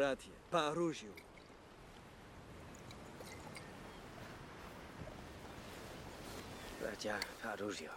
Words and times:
Bratie, 0.00 0.32
Paruziu. 0.50 1.12
Bracia 6.80 7.18
Aruzio. 7.42 7.90